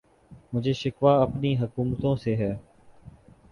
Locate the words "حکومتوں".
1.57-2.15